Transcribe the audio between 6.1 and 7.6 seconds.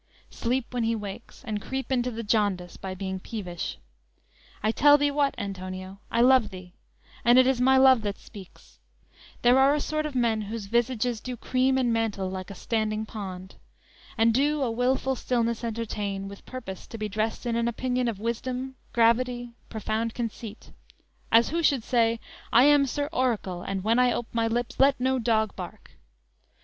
love thee, and it